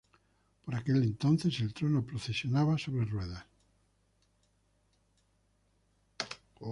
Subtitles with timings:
[0.65, 3.45] Por aquel entonces el trono procesionaba sobre ruedas.